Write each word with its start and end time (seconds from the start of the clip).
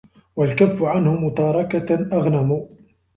وَالْكَفُّ 0.35 0.83
عَنْهُ 0.83 1.11
مُتَارَكَةً 1.27 1.95
أَغْنَمُ 2.13 2.67